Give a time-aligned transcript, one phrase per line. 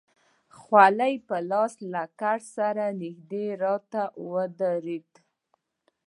[0.57, 5.11] خولۍ په لاس له کټ سره نژدې راته ودرېد.